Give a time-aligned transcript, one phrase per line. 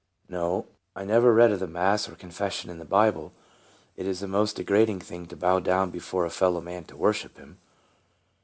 [0.27, 3.33] "No; I never read of the Mass or Con fession in the Bible.
[3.95, 7.37] It is a most degrading thing to bow down before a fellow man to worship
[7.37, 7.59] him."